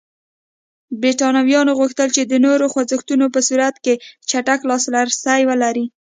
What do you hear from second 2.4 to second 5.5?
نورو خوځښتونو په صورت کې چټک لاسرسی